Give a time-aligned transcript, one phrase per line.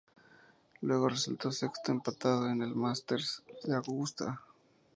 [0.81, 4.41] Luego resultó sexto empatado en el Masters de Augusta.